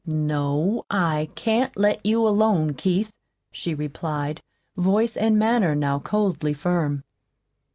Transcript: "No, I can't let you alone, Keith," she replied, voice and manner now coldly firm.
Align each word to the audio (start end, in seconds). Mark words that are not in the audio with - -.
"No, 0.07 0.83
I 0.89 1.29
can't 1.35 1.77
let 1.77 2.03
you 2.03 2.27
alone, 2.27 2.73
Keith," 2.73 3.11
she 3.51 3.75
replied, 3.75 4.41
voice 4.75 5.15
and 5.15 5.37
manner 5.37 5.75
now 5.75 5.99
coldly 5.99 6.53
firm. 6.55 7.03